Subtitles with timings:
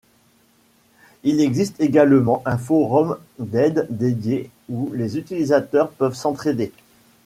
[1.23, 6.71] Il existe également un forum d'aide dédié ou les utilisateurs peuvent s'entraider.